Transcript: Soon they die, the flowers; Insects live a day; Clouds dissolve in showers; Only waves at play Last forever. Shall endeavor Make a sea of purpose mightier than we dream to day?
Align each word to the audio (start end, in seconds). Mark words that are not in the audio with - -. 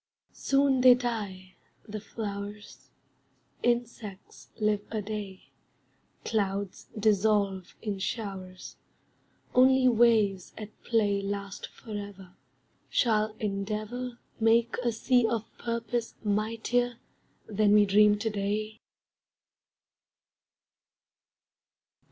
Soon 0.33 0.81
they 0.81 0.95
die, 0.95 1.57
the 1.87 1.99
flowers; 2.01 2.89
Insects 3.61 4.49
live 4.59 4.83
a 4.89 4.99
day; 4.99 5.51
Clouds 6.25 6.87
dissolve 6.99 7.75
in 7.83 7.99
showers; 7.99 8.77
Only 9.53 9.87
waves 9.87 10.55
at 10.57 10.81
play 10.83 11.21
Last 11.21 11.67
forever. 11.67 12.33
Shall 12.89 13.35
endeavor 13.39 14.17
Make 14.39 14.75
a 14.77 14.91
sea 14.91 15.27
of 15.27 15.45
purpose 15.59 16.15
mightier 16.23 16.97
than 17.45 17.71
we 17.73 17.85
dream 17.85 18.17
to 18.17 18.29
day? 18.31 18.79